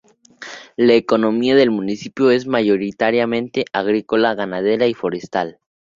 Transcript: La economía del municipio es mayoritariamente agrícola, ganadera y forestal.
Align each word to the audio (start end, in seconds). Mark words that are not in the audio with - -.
La 0.77 0.93
economía 0.95 1.53
del 1.55 1.69
municipio 1.69 2.31
es 2.31 2.47
mayoritariamente 2.47 3.65
agrícola, 3.71 4.33
ganadera 4.33 4.87
y 4.87 4.95
forestal. 4.95 5.59